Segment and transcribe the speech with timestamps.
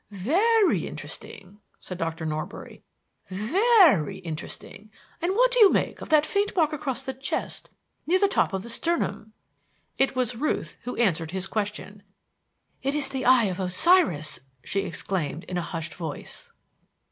[0.09, 2.25] "Very interesting," said Dr.
[2.25, 2.81] Norbury.
[3.29, 4.89] "Very interesting!
[5.21, 7.69] And what do you make of that faint mark across the chest,
[8.07, 9.33] near the top of the sternum?"
[9.99, 12.01] It was Ruth who answered his question.
[12.81, 16.51] "It is the Eye of Osiris!" she exclaimed in a hushed voice.